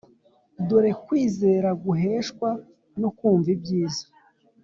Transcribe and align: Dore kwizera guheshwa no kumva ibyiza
Dore 0.67 0.91
kwizera 1.05 1.69
guheshwa 1.83 2.49
no 3.01 3.09
kumva 3.17 3.47
ibyiza 3.55 4.03